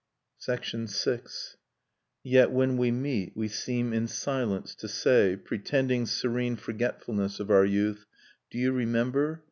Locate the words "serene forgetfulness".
6.07-7.39